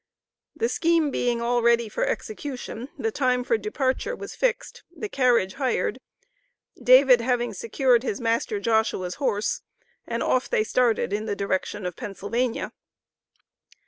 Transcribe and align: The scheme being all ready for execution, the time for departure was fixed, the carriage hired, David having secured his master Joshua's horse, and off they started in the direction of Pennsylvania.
The 0.55 0.67
scheme 0.67 1.11
being 1.11 1.43
all 1.43 1.61
ready 1.61 1.87
for 1.87 2.05
execution, 2.07 2.89
the 2.97 3.11
time 3.11 3.43
for 3.43 3.55
departure 3.55 4.15
was 4.15 4.33
fixed, 4.33 4.81
the 4.89 5.07
carriage 5.07 5.53
hired, 5.61 5.99
David 6.81 7.21
having 7.21 7.53
secured 7.53 8.01
his 8.01 8.19
master 8.19 8.59
Joshua's 8.59 9.13
horse, 9.21 9.61
and 10.07 10.23
off 10.23 10.49
they 10.49 10.63
started 10.63 11.13
in 11.13 11.25
the 11.27 11.35
direction 11.35 11.85
of 11.85 11.95
Pennsylvania. 11.95 12.71